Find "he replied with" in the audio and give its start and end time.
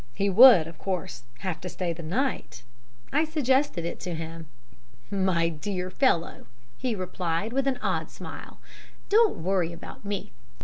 6.75-7.67